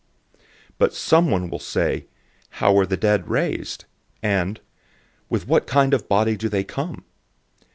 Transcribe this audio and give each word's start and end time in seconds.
015:035 0.31 0.39
But 0.79 0.93
someone 0.95 1.47
will 1.51 1.59
say, 1.59 2.07
"How 2.57 2.75
are 2.79 2.87
the 2.87 2.97
dead 2.97 3.29
raised?" 3.29 3.85
and, 4.23 4.59
"With 5.29 5.47
what 5.47 5.67
kind 5.67 5.93
of 5.93 6.09
body 6.09 6.35
do 6.35 6.49
they 6.49 6.63
come?" 6.63 7.05